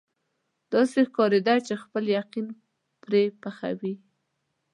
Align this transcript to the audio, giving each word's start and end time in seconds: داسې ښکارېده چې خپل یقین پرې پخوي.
داسې 0.73 0.99
ښکارېده 1.07 1.55
چې 1.67 1.73
خپل 1.83 2.03
یقین 2.19 2.47
پرې 3.03 3.23
پخوي. 3.41 3.93